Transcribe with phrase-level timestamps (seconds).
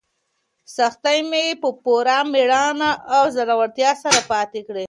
[0.75, 4.79] سختۍ مې په پوره مېړانه او زړورتیا سره ماتې کړې.